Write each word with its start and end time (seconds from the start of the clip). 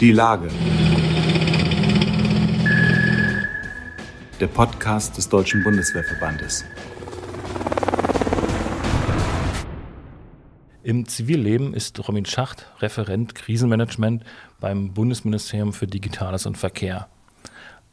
Die 0.00 0.12
Lage. 0.12 0.48
Der 4.40 4.46
Podcast 4.48 5.16
des 5.16 5.28
Deutschen 5.28 5.62
Bundeswehrverbandes. 5.62 6.64
Im 10.82 11.06
Zivilleben 11.06 11.74
ist 11.74 12.06
Robin 12.08 12.24
Schacht 12.24 12.66
Referent 12.80 13.34
Krisenmanagement 13.34 14.24
beim 14.58 14.92
Bundesministerium 14.92 15.72
für 15.72 15.86
Digitales 15.86 16.46
und 16.46 16.58
Verkehr. 16.58 17.08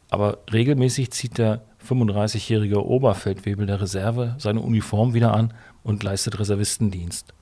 Aber 0.10 0.40
regelmäßig 0.52 1.12
zieht 1.12 1.38
der 1.38 1.62
35-jährige 1.88 2.84
Oberfeldwebel 2.84 3.68
der 3.68 3.82
Reserve 3.82 4.36
seine 4.40 4.62
Uniform 4.62 5.14
wieder 5.14 5.34
an 5.34 5.54
und 5.84 6.02
leistet 6.04 6.40
Reservistendienst. 6.40 7.34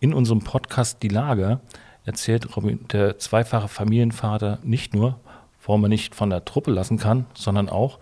In 0.00 0.14
unserem 0.14 0.40
Podcast 0.40 1.02
Die 1.02 1.08
Lage 1.08 1.60
erzählt 2.08 2.56
Robin, 2.56 2.80
der 2.90 3.18
zweifache 3.18 3.68
Familienvater 3.68 4.58
nicht 4.64 4.94
nur, 4.94 5.20
warum 5.64 5.84
er 5.84 5.88
nicht 5.88 6.14
von 6.14 6.30
der 6.30 6.44
Truppe 6.44 6.72
lassen 6.72 6.98
kann, 6.98 7.26
sondern 7.34 7.68
auch, 7.68 7.98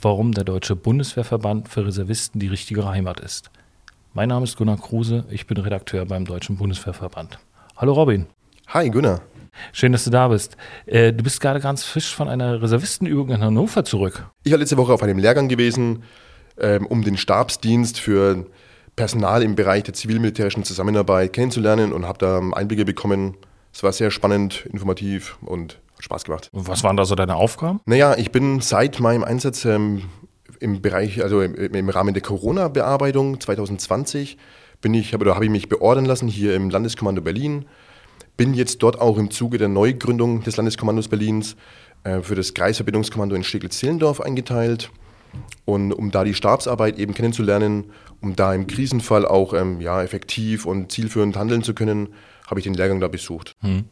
warum 0.00 0.32
der 0.32 0.44
Deutsche 0.44 0.76
Bundeswehrverband 0.76 1.68
für 1.68 1.86
Reservisten 1.86 2.38
die 2.38 2.48
richtige 2.48 2.86
Heimat 2.86 3.20
ist. 3.20 3.50
Mein 4.12 4.28
Name 4.28 4.44
ist 4.44 4.56
Gunnar 4.56 4.76
Kruse, 4.76 5.24
ich 5.30 5.46
bin 5.46 5.56
Redakteur 5.56 6.04
beim 6.04 6.26
Deutschen 6.26 6.56
Bundeswehrverband. 6.56 7.38
Hallo 7.76 7.94
Robin. 7.94 8.26
Hi 8.68 8.90
Gunnar. 8.90 9.22
Schön, 9.72 9.92
dass 9.92 10.04
du 10.04 10.10
da 10.10 10.28
bist. 10.28 10.56
Äh, 10.84 11.12
du 11.12 11.24
bist 11.24 11.40
gerade 11.40 11.60
ganz 11.60 11.82
frisch 11.84 12.14
von 12.14 12.28
einer 12.28 12.60
Reservistenübung 12.60 13.30
in 13.30 13.40
Hannover 13.40 13.84
zurück. 13.84 14.26
Ich 14.42 14.52
war 14.52 14.58
letzte 14.58 14.76
Woche 14.76 14.92
auf 14.92 15.02
einem 15.02 15.18
Lehrgang 15.18 15.48
gewesen, 15.48 16.02
ähm, 16.58 16.86
um 16.86 17.02
den 17.02 17.16
Stabsdienst 17.16 17.98
für 17.98 18.46
Personal 18.96 19.42
im 19.42 19.54
Bereich 19.54 19.84
der 19.84 19.94
zivil-militärischen 19.94 20.64
Zusammenarbeit 20.64 21.32
kennenzulernen 21.32 21.92
und 21.92 22.06
habe 22.06 22.18
da 22.18 22.40
Einblicke 22.52 22.84
bekommen. 22.84 23.36
Es 23.72 23.82
war 23.82 23.92
sehr 23.92 24.10
spannend, 24.10 24.66
informativ 24.72 25.36
und 25.42 25.80
hat 25.96 26.04
Spaß 26.04 26.24
gemacht. 26.24 26.48
Und 26.52 26.68
was 26.68 26.84
waren 26.84 26.96
da 26.96 27.04
so 27.04 27.14
deine 27.14 27.36
Aufgaben? 27.36 27.80
Naja, 27.86 28.16
ich 28.16 28.30
bin 28.30 28.60
seit 28.60 29.00
meinem 29.00 29.24
Einsatz 29.24 29.64
ähm, 29.64 30.02
im 30.60 30.80
Bereich, 30.80 31.22
also 31.22 31.40
im, 31.40 31.54
im 31.54 31.88
Rahmen 31.88 32.14
der 32.14 32.22
Corona-Bearbeitung 32.22 33.40
2020, 33.40 34.38
bin 34.80 34.94
ich, 34.94 35.14
oder 35.14 35.34
habe 35.34 35.44
ich 35.46 35.50
mich 35.50 35.68
beordern 35.68 36.04
lassen 36.04 36.28
hier 36.28 36.54
im 36.54 36.70
Landeskommando 36.70 37.22
Berlin 37.22 37.66
bin 38.36 38.54
jetzt 38.54 38.82
dort 38.82 39.00
auch 39.00 39.18
im 39.18 39.30
Zuge 39.30 39.58
der 39.58 39.68
Neugründung 39.68 40.42
des 40.42 40.56
Landeskommandos 40.56 41.08
Berlins 41.08 41.56
äh, 42.02 42.20
für 42.20 42.34
das 42.34 42.54
Kreisverbindungskommando 42.54 43.34
in 43.34 43.44
Steglitz-Zehlendorf 43.44 44.20
eingeteilt. 44.20 44.90
Und 45.64 45.92
um 45.92 46.10
da 46.10 46.24
die 46.24 46.34
Stabsarbeit 46.34 46.98
eben 46.98 47.14
kennenzulernen, 47.14 47.92
um 48.20 48.36
da 48.36 48.54
im 48.54 48.66
Krisenfall 48.66 49.26
auch 49.26 49.54
ähm, 49.54 49.80
ja, 49.80 50.02
effektiv 50.02 50.66
und 50.66 50.92
zielführend 50.92 51.36
handeln 51.36 51.62
zu 51.62 51.74
können, 51.74 52.08
habe 52.46 52.60
ich 52.60 52.64
den 52.64 52.74
Lehrgang 52.74 53.00
da 53.00 53.08
besucht. 53.08 53.52
Hm. 53.60 53.84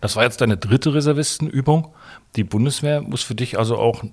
Das 0.00 0.16
war 0.16 0.24
jetzt 0.24 0.40
deine 0.40 0.56
dritte 0.56 0.94
Reservistenübung. 0.94 1.88
Die 2.36 2.44
Bundeswehr 2.44 3.02
muss 3.02 3.22
für 3.22 3.34
dich 3.34 3.58
also 3.58 3.76
auch 3.76 4.04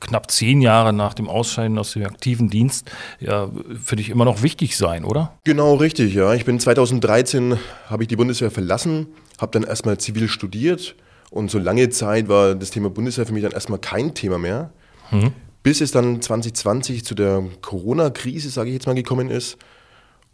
knapp 0.00 0.30
zehn 0.30 0.62
Jahre 0.62 0.92
nach 0.92 1.14
dem 1.14 1.28
Ausscheiden 1.28 1.78
aus 1.78 1.92
dem 1.92 2.04
aktiven 2.04 2.48
Dienst 2.48 2.90
ja 3.18 3.50
für 3.82 3.96
dich 3.96 4.10
immer 4.10 4.24
noch 4.24 4.42
wichtig 4.42 4.76
sein, 4.76 5.04
oder? 5.04 5.38
Genau, 5.44 5.74
richtig, 5.74 6.14
ja. 6.14 6.34
Ich 6.34 6.44
bin 6.44 6.58
2013, 6.58 7.58
habe 7.86 8.04
ich 8.04 8.08
die 8.08 8.16
Bundeswehr 8.16 8.50
verlassen, 8.50 9.08
habe 9.38 9.52
dann 9.52 9.62
erstmal 9.62 9.98
zivil 9.98 10.28
studiert 10.28 10.96
und 11.30 11.50
so 11.50 11.58
lange 11.58 11.88
Zeit 11.90 12.28
war 12.28 12.54
das 12.54 12.70
Thema 12.70 12.90
Bundeswehr 12.90 13.26
für 13.26 13.32
mich 13.32 13.42
dann 13.42 13.52
erstmal 13.52 13.78
kein 13.78 14.14
Thema 14.14 14.38
mehr. 14.38 14.72
Mhm. 15.10 15.32
Bis 15.62 15.80
es 15.80 15.90
dann 15.90 16.22
2020 16.22 17.04
zu 17.04 17.14
der 17.14 17.44
Corona-Krise, 17.60 18.48
sage 18.50 18.70
ich 18.70 18.74
jetzt 18.74 18.86
mal, 18.86 18.94
gekommen 18.94 19.28
ist. 19.28 19.58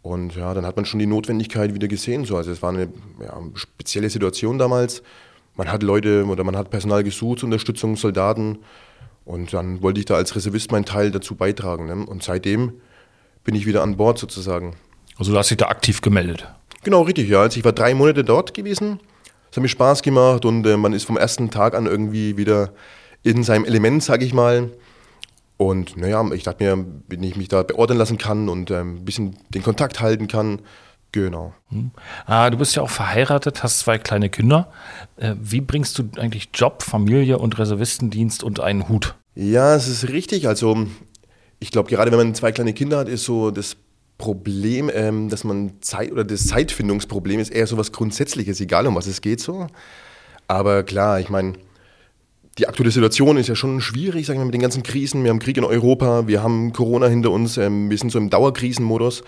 Und 0.01 0.35
ja, 0.35 0.53
dann 0.53 0.65
hat 0.65 0.77
man 0.77 0.85
schon 0.85 0.99
die 0.99 1.05
Notwendigkeit 1.05 1.73
wieder 1.73 1.87
gesehen. 1.87 2.23
So. 2.23 2.37
Also 2.37 2.51
es 2.51 2.61
war 2.61 2.69
eine 2.69 2.87
ja, 3.21 3.41
spezielle 3.55 4.09
Situation 4.09 4.57
damals. 4.57 5.03
Man 5.55 5.71
hat 5.71 5.83
Leute 5.83 6.25
oder 6.25 6.43
man 6.43 6.55
hat 6.55 6.69
Personal 6.69 7.03
gesucht, 7.03 7.43
Unterstützung, 7.43 7.97
Soldaten. 7.97 8.59
Und 9.25 9.51
dann 9.51 9.81
wollte 9.81 9.99
ich 9.99 10.05
da 10.05 10.15
als 10.15 10.35
Reservist 10.35 10.71
meinen 10.71 10.85
Teil 10.85 11.11
dazu 11.11 11.35
beitragen. 11.35 11.87
Ne? 11.87 12.05
Und 12.05 12.23
seitdem 12.23 12.73
bin 13.43 13.55
ich 13.55 13.65
wieder 13.65 13.83
an 13.83 13.97
Bord 13.97 14.17
sozusagen. 14.19 14.77
Also 15.17 15.33
du 15.33 15.37
hast 15.37 15.49
dich 15.49 15.57
da 15.57 15.67
aktiv 15.67 15.99
gemeldet? 16.01 16.47
Genau, 16.83 17.01
richtig, 17.01 17.27
ja. 17.27 17.41
Also 17.41 17.57
ich 17.57 17.65
war 17.65 17.73
drei 17.73 17.93
Monate 17.93 18.23
dort 18.23 18.53
gewesen. 18.53 19.01
Es 19.51 19.57
hat 19.57 19.61
mir 19.61 19.67
Spaß 19.67 20.03
gemacht 20.03 20.45
und 20.45 20.65
äh, 20.65 20.77
man 20.77 20.93
ist 20.93 21.03
vom 21.03 21.17
ersten 21.17 21.49
Tag 21.49 21.73
an 21.75 21.85
irgendwie 21.85 22.37
wieder 22.37 22.71
in 23.23 23.43
seinem 23.43 23.65
Element, 23.65 24.03
sage 24.03 24.23
ich 24.23 24.33
mal. 24.33 24.69
Und 25.57 25.97
naja, 25.97 26.23
ich 26.33 26.43
dachte 26.43 26.63
mir, 26.63 26.85
wenn 27.07 27.23
ich 27.23 27.35
mich 27.35 27.47
da 27.47 27.63
beordern 27.63 27.97
lassen 27.97 28.17
kann 28.17 28.47
und 28.47 28.69
äh, 28.69 28.81
ein 28.81 29.03
bisschen 29.03 29.35
den 29.49 29.63
Kontakt 29.63 29.99
halten 29.99 30.27
kann, 30.27 30.61
genau. 31.11 31.53
Hm. 31.69 31.91
Ah, 32.27 32.49
du 32.51 32.57
bist 32.57 32.75
ja 32.75 32.83
auch 32.83 32.89
verheiratet, 32.89 33.63
hast 33.63 33.79
zwei 33.79 33.97
kleine 33.97 34.29
Kinder. 34.29 34.71
Äh, 35.15 35.33
wie 35.41 35.61
bringst 35.61 35.97
du 35.97 36.09
eigentlich 36.17 36.49
Job, 36.53 36.83
Familie 36.83 37.39
und 37.39 37.57
Reservistendienst 37.57 38.43
unter 38.43 38.63
einen 38.63 38.87
Hut? 38.87 39.15
Ja, 39.33 39.75
es 39.75 39.87
ist 39.87 40.09
richtig. 40.09 40.47
Also 40.47 40.85
ich 41.59 41.71
glaube, 41.71 41.89
gerade 41.89 42.11
wenn 42.11 42.19
man 42.19 42.35
zwei 42.35 42.51
kleine 42.51 42.73
Kinder 42.73 42.99
hat, 42.99 43.09
ist 43.09 43.23
so 43.23 43.49
das 43.49 43.77
Problem, 44.17 44.91
ähm, 44.93 45.29
dass 45.29 45.43
man 45.43 45.73
Zeit 45.81 46.11
oder 46.11 46.23
das 46.23 46.47
Zeitfindungsproblem 46.47 47.39
ist 47.39 47.49
eher 47.49 47.67
so 47.67 47.77
was 47.77 47.91
Grundsätzliches, 47.91 48.59
egal 48.61 48.87
um 48.87 48.95
was 48.95 49.07
es 49.07 49.21
geht 49.21 49.39
so. 49.39 49.67
Aber 50.47 50.83
klar, 50.83 51.19
ich 51.19 51.29
meine, 51.29 51.53
die 52.57 52.67
aktuelle 52.67 52.91
Situation 52.91 53.37
ist 53.37 53.47
ja 53.47 53.55
schon 53.55 53.81
schwierig, 53.81 54.25
sagen 54.25 54.39
wir 54.39 54.45
mit 54.45 54.53
den 54.53 54.61
ganzen 54.61 54.83
Krisen. 54.83 55.23
Wir 55.23 55.29
haben 55.29 55.39
Krieg 55.39 55.57
in 55.57 55.63
Europa, 55.63 56.27
wir 56.27 56.41
haben 56.41 56.73
Corona 56.73 57.07
hinter 57.07 57.31
uns, 57.31 57.57
ähm, 57.57 57.89
wir 57.89 57.97
sind 57.97 58.11
so 58.11 58.17
im 58.17 58.29
Dauerkrisenmodus. 58.29 59.23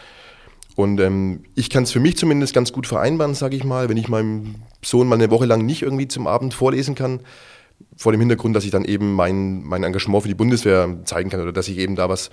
Und 0.76 1.00
ähm, 1.00 1.44
ich 1.56 1.70
kann 1.70 1.84
es 1.84 1.92
für 1.92 2.00
mich 2.00 2.18
zumindest 2.18 2.54
ganz 2.54 2.72
gut 2.72 2.88
vereinbaren, 2.88 3.36
sage 3.36 3.56
ich 3.56 3.64
mal, 3.64 3.90
wenn 3.90 3.98
ich 3.98 4.08
meinem 4.08 4.56
Sohn 4.84 5.08
mal 5.08 5.16
eine 5.16 5.30
Woche 5.30 5.46
lang 5.46 5.66
nicht 5.66 5.82
irgendwie 5.82 6.08
zum 6.08 6.26
Abend 6.26 6.54
vorlesen 6.54 6.96
kann, 6.96 7.20
vor 7.96 8.12
dem 8.12 8.22
Hintergrund, 8.22 8.56
dass 8.56 8.64
ich 8.64 8.72
dann 8.72 8.86
eben 8.86 9.14
mein, 9.14 9.62
mein 9.64 9.84
Engagement 9.84 10.24
für 10.24 10.30
die 10.30 10.36
Bundeswehr 10.36 11.00
zeigen 11.04 11.30
kann 11.30 11.42
oder 11.42 11.52
dass 11.52 11.68
ich 11.68 11.78
eben 11.78 11.96
da 11.96 12.10
was 12.10 12.30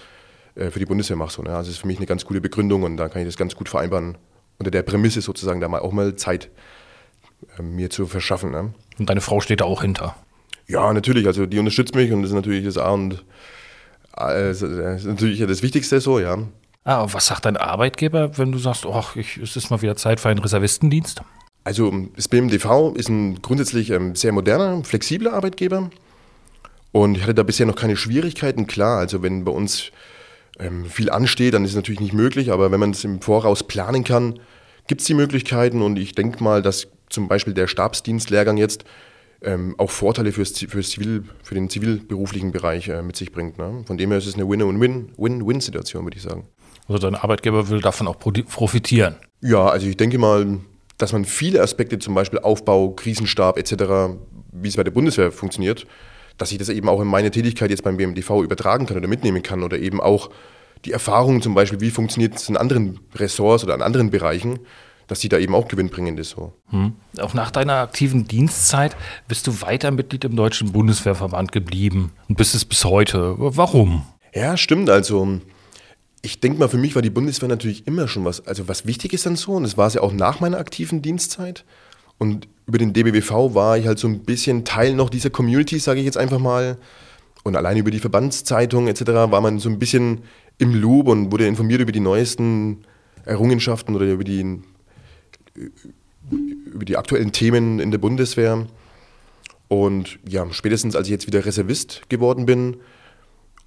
äh, 0.54 0.70
für 0.70 0.78
die 0.78 0.86
Bundeswehr 0.86 1.16
mache. 1.16 1.32
So, 1.32 1.42
ne? 1.42 1.50
Also 1.50 1.68
das 1.68 1.76
ist 1.76 1.80
für 1.80 1.86
mich 1.86 1.98
eine 1.98 2.06
ganz 2.06 2.24
gute 2.24 2.40
Begründung 2.40 2.84
und 2.84 2.96
da 2.96 3.08
kann 3.08 3.20
ich 3.20 3.28
das 3.28 3.36
ganz 3.36 3.54
gut 3.54 3.68
vereinbaren. 3.68 4.16
Unter 4.58 4.70
der 4.70 4.82
Prämisse 4.82 5.20
sozusagen 5.20 5.60
da 5.60 5.68
mal 5.68 5.80
auch 5.80 5.92
mal 5.92 6.16
Zeit 6.16 6.50
äh, 7.58 7.62
mir 7.62 7.90
zu 7.90 8.06
verschaffen. 8.06 8.50
Ne? 8.52 8.72
Und 8.98 9.10
deine 9.10 9.20
Frau 9.20 9.40
steht 9.40 9.60
da 9.60 9.64
auch 9.64 9.82
hinter? 9.82 10.14
Ja, 10.68 10.92
natürlich. 10.92 11.26
Also 11.26 11.46
die 11.46 11.58
unterstützt 11.58 11.94
mich 11.94 12.12
und 12.12 12.22
das 12.22 12.30
ist 12.30 12.34
natürlich 12.34 12.64
das 12.64 12.78
A 12.78 12.90
und 12.90 13.24
äh, 14.16 14.48
das 14.48 14.62
ist 14.62 15.04
natürlich 15.04 15.40
das 15.40 15.62
Wichtigste 15.62 16.00
so, 16.00 16.18
ja. 16.18 16.38
Ah, 16.84 17.06
was 17.10 17.26
sagt 17.26 17.44
dein 17.44 17.56
Arbeitgeber, 17.56 18.38
wenn 18.38 18.52
du 18.52 18.58
sagst, 18.58 18.86
oh, 18.86 19.04
ich, 19.16 19.38
es 19.38 19.56
ist 19.56 19.70
mal 19.70 19.82
wieder 19.82 19.96
Zeit 19.96 20.20
für 20.20 20.28
einen 20.28 20.38
Reservistendienst? 20.38 21.20
Also 21.64 21.92
das 22.14 22.28
BMDV 22.28 22.94
ist 22.94 23.08
ein 23.08 23.42
grundsätzlich 23.42 23.90
ähm, 23.90 24.14
sehr 24.14 24.30
moderner, 24.30 24.84
flexibler 24.84 25.32
Arbeitgeber. 25.32 25.90
Und 26.92 27.16
ich 27.16 27.24
hatte 27.24 27.34
da 27.34 27.42
bisher 27.42 27.66
noch 27.66 27.74
keine 27.74 27.96
Schwierigkeiten. 27.96 28.68
Klar, 28.68 28.98
also 28.98 29.22
wenn 29.22 29.44
bei 29.44 29.50
uns 29.50 29.90
ähm, 30.60 30.86
viel 30.86 31.10
ansteht, 31.10 31.54
dann 31.54 31.64
ist 31.64 31.70
es 31.70 31.76
natürlich 31.76 32.00
nicht 32.00 32.14
möglich, 32.14 32.52
aber 32.52 32.70
wenn 32.70 32.80
man 32.80 32.92
es 32.92 33.02
im 33.04 33.20
Voraus 33.20 33.64
planen 33.64 34.04
kann, 34.04 34.38
gibt 34.86 35.00
es 35.00 35.06
die 35.06 35.14
Möglichkeiten 35.14 35.82
und 35.82 35.98
ich 35.98 36.14
denke 36.14 36.42
mal, 36.42 36.62
dass 36.62 36.86
zum 37.08 37.28
Beispiel 37.28 37.52
der 37.52 37.66
Stabsdienstlehrgang 37.66 38.56
jetzt 38.56 38.84
ähm, 39.42 39.74
auch 39.78 39.90
Vorteile 39.90 40.32
fürs, 40.32 40.58
fürs 40.58 40.90
Zivil, 40.90 41.24
für 41.42 41.54
den 41.54 41.68
zivilberuflichen 41.68 42.52
Bereich 42.52 42.88
äh, 42.88 43.02
mit 43.02 43.16
sich 43.16 43.32
bringt. 43.32 43.58
Ne? 43.58 43.84
Von 43.86 43.96
dem 43.96 44.10
her 44.10 44.18
ist 44.18 44.26
es 44.26 44.34
eine 44.34 44.48
Win-Win-Win-Win-Situation, 44.48 46.04
würde 46.04 46.16
ich 46.16 46.22
sagen. 46.22 46.46
Also 46.88 46.98
dein 46.98 47.14
Arbeitgeber 47.14 47.68
will 47.68 47.80
davon 47.80 48.06
auch 48.08 48.18
profitieren? 48.18 49.16
Ja, 49.40 49.66
also 49.66 49.86
ich 49.86 49.96
denke 49.96 50.18
mal, 50.18 50.60
dass 50.98 51.12
man 51.12 51.24
viele 51.24 51.60
Aspekte, 51.60 51.98
zum 51.98 52.14
Beispiel 52.14 52.38
Aufbau, 52.38 52.90
Krisenstab 52.90 53.58
etc., 53.58 54.16
wie 54.52 54.68
es 54.68 54.76
bei 54.76 54.84
der 54.84 54.92
Bundeswehr 54.92 55.32
funktioniert, 55.32 55.86
dass 56.38 56.52
ich 56.52 56.58
das 56.58 56.68
eben 56.68 56.88
auch 56.88 57.00
in 57.00 57.08
meine 57.08 57.30
Tätigkeit 57.30 57.70
jetzt 57.70 57.82
beim 57.82 57.96
BMDV 57.96 58.42
übertragen 58.42 58.86
kann 58.86 58.96
oder 58.96 59.08
mitnehmen 59.08 59.42
kann 59.42 59.62
oder 59.62 59.78
eben 59.78 60.00
auch 60.00 60.30
die 60.84 60.92
Erfahrung 60.92 61.42
zum 61.42 61.54
Beispiel, 61.54 61.80
wie 61.80 61.90
funktioniert 61.90 62.36
es 62.36 62.48
in 62.48 62.56
anderen 62.56 63.00
Ressorts 63.14 63.64
oder 63.64 63.74
in 63.74 63.82
anderen 63.82 64.10
Bereichen, 64.10 64.60
dass 65.06 65.20
die 65.20 65.28
da 65.28 65.38
eben 65.38 65.54
auch 65.54 65.68
gewinnbringend 65.68 66.18
ist. 66.18 66.30
So. 66.30 66.52
Hm. 66.70 66.94
Auch 67.20 67.34
nach 67.34 67.50
deiner 67.50 67.74
aktiven 67.74 68.26
Dienstzeit 68.26 68.96
bist 69.28 69.46
du 69.46 69.60
weiter 69.62 69.90
Mitglied 69.90 70.24
im 70.24 70.36
Deutschen 70.36 70.72
Bundeswehrverband 70.72 71.52
geblieben 71.52 72.12
und 72.28 72.36
bist 72.36 72.54
es 72.54 72.64
bis 72.64 72.84
heute. 72.84 73.34
Warum? 73.38 74.04
Ja, 74.34 74.56
stimmt. 74.56 74.90
Also 74.90 75.40
ich 76.22 76.40
denke 76.40 76.58
mal, 76.58 76.68
für 76.68 76.76
mich 76.76 76.94
war 76.94 77.02
die 77.02 77.10
Bundeswehr 77.10 77.48
natürlich 77.48 77.86
immer 77.86 78.08
schon 78.08 78.24
was, 78.24 78.46
also 78.46 78.68
was 78.68 78.86
wichtig 78.86 79.12
ist 79.12 79.26
dann 79.26 79.36
so 79.36 79.52
und 79.52 79.62
das 79.62 79.76
war 79.78 79.86
es 79.86 79.94
ja 79.94 80.02
auch 80.02 80.12
nach 80.12 80.40
meiner 80.40 80.58
aktiven 80.58 81.02
Dienstzeit. 81.02 81.64
Und 82.18 82.48
über 82.66 82.78
den 82.78 82.92
DBWV 82.92 83.54
war 83.54 83.78
ich 83.78 83.86
halt 83.86 83.98
so 83.98 84.08
ein 84.08 84.20
bisschen 84.20 84.64
Teil 84.64 84.94
noch 84.94 85.10
dieser 85.10 85.30
Community, 85.30 85.78
sage 85.78 86.00
ich 86.00 86.06
jetzt 86.06 86.16
einfach 86.16 86.38
mal. 86.38 86.78
Und 87.44 87.54
allein 87.54 87.76
über 87.76 87.90
die 87.90 88.00
Verbandszeitung 88.00 88.88
etc. 88.88 89.02
war 89.06 89.40
man 89.40 89.60
so 89.60 89.68
ein 89.68 89.78
bisschen 89.78 90.22
im 90.58 90.74
Loop 90.74 91.06
und 91.08 91.30
wurde 91.30 91.46
informiert 91.46 91.80
über 91.80 91.92
die 91.92 92.00
neuesten 92.00 92.84
Errungenschaften 93.24 93.94
oder 93.94 94.06
über 94.06 94.24
die, 94.24 94.60
über 96.30 96.84
die 96.84 96.96
aktuellen 96.96 97.32
Themen 97.32 97.78
in 97.78 97.90
der 97.90 97.98
Bundeswehr. 97.98 98.66
Und 99.68 100.18
ja, 100.28 100.46
spätestens 100.52 100.96
als 100.96 101.06
ich 101.06 101.12
jetzt 101.12 101.26
wieder 101.26 101.44
Reservist 101.44 102.08
geworden 102.08 102.46
bin, 102.46 102.76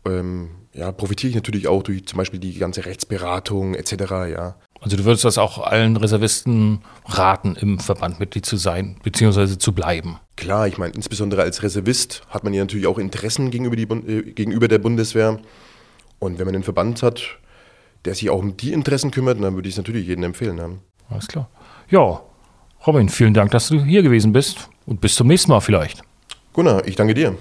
ähm, 0.06 0.50
ja, 0.74 0.92
profitiere 0.92 1.30
ich 1.30 1.36
natürlich 1.36 1.68
auch 1.68 1.84
durch 1.84 2.06
zum 2.06 2.18
Beispiel 2.18 2.40
die 2.40 2.58
ganze 2.58 2.86
Rechtsberatung 2.86 3.76
etc. 3.76 3.92
Ja. 4.32 4.56
Also 4.80 4.96
du 4.96 5.04
würdest 5.04 5.26
das 5.26 5.38
auch 5.38 5.58
allen 5.58 5.98
Reservisten 5.98 6.80
raten, 7.06 7.56
im 7.60 7.80
Verband 7.80 8.20
Mitglied 8.20 8.46
zu 8.46 8.56
sein, 8.56 8.98
beziehungsweise 9.04 9.58
zu 9.58 9.74
bleiben. 9.74 10.20
Klar, 10.38 10.68
ich 10.68 10.78
meine, 10.78 10.94
insbesondere 10.94 11.42
als 11.42 11.64
Reservist 11.64 12.22
hat 12.30 12.46
man 12.46 12.54
ja 12.54 12.62
natürlich 12.62 12.88
auch 12.88 12.98
Interessen 12.98 13.52
gegenüber, 13.52 13.76
die, 13.76 13.84
äh, 13.84 14.32
gegenüber 14.32 14.70
der 14.70 14.80
Bundeswehr. 14.80 15.40
Und 16.20 16.40
wenn 16.40 16.46
man 16.46 16.56
einen 16.56 16.64
Verband 16.64 17.04
hat, 17.04 17.40
der 18.06 18.16
sich 18.16 18.30
auch 18.30 18.40
um 18.40 18.56
die 18.56 18.72
Interessen 18.72 19.12
kümmert, 19.12 19.42
dann 19.42 19.56
würde 19.56 19.68
ich 19.68 19.74
es 19.74 19.78
natürlich 19.78 20.08
jedem 20.08 20.24
empfehlen. 20.24 20.58
Ja. 20.58 20.70
Alles 21.10 21.28
klar. 21.28 21.50
Ja, 21.92 22.22
Robin, 22.86 23.10
vielen 23.10 23.34
Dank, 23.34 23.50
dass 23.50 23.70
du 23.70 23.84
hier 23.84 24.04
gewesen 24.04 24.32
bist 24.32 24.70
und 24.86 25.02
bis 25.02 25.16
zum 25.16 25.28
nächsten 25.28 25.52
Mal 25.52 25.60
vielleicht. 25.60 26.04
Gunnar, 26.54 26.88
ich 26.88 26.96
danke 26.96 27.16
dir. 27.16 27.36